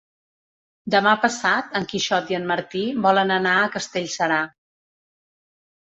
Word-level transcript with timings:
Demà 0.93 1.11
passat 1.25 1.77
en 1.81 1.85
Quixot 1.93 2.33
i 2.35 2.39
en 2.39 2.49
Martí 2.53 2.83
volen 3.07 3.37
anar 3.39 3.55
a 3.67 3.71
Castellserà. 3.77 4.45